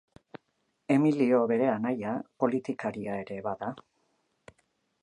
[0.95, 2.15] Emilio bere anaia
[2.45, 3.73] politikaria ere bada.